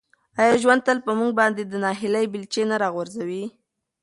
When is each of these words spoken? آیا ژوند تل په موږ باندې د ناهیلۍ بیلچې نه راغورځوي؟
آیا 0.41 0.53
ژوند 0.63 0.81
تل 0.87 0.97
په 1.05 1.11
موږ 1.19 1.31
باندې 1.41 1.61
د 1.65 1.73
ناهیلۍ 1.83 2.25
بیلچې 2.33 2.63
نه 2.71 2.75
راغورځوي؟ 2.83 3.45